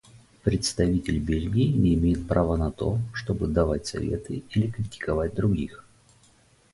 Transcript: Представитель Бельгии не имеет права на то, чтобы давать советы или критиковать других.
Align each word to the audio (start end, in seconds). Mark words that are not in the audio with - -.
Представитель 0.41 1.19
Бельгии 1.19 1.71
не 1.71 1.93
имеет 1.93 2.27
права 2.27 2.55
на 2.57 2.71
то, 2.71 2.97
чтобы 3.13 3.45
давать 3.45 3.85
советы 3.85 4.41
или 4.55 4.71
критиковать 4.71 5.35
других. 5.35 5.85